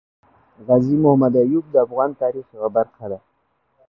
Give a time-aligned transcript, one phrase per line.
[0.67, 3.19] غازي محمد ايوب د افغان تاريخ يوه برخه ده